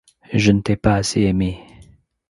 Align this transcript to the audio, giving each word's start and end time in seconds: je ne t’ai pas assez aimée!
je 0.33 0.51
ne 0.51 0.61
t’ai 0.61 0.77
pas 0.77 0.95
assez 0.95 1.21
aimée! 1.21 1.59